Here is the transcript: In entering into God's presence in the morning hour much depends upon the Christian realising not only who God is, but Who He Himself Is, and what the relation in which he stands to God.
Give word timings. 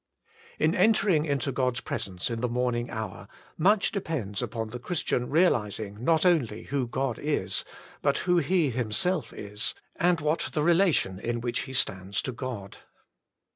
In 0.57 0.73
entering 0.73 1.25
into 1.27 1.51
God's 1.51 1.79
presence 1.79 2.31
in 2.31 2.41
the 2.41 2.49
morning 2.49 2.89
hour 2.89 3.27
much 3.55 3.91
depends 3.91 4.41
upon 4.41 4.69
the 4.71 4.79
Christian 4.79 5.29
realising 5.29 6.03
not 6.03 6.25
only 6.25 6.63
who 6.63 6.87
God 6.87 7.19
is, 7.19 7.63
but 8.01 8.17
Who 8.25 8.37
He 8.39 8.71
Himself 8.71 9.31
Is, 9.31 9.75
and 9.95 10.19
what 10.19 10.49
the 10.53 10.63
relation 10.63 11.19
in 11.19 11.39
which 11.39 11.65
he 11.69 11.73
stands 11.73 12.23
to 12.23 12.31
God. 12.31 12.77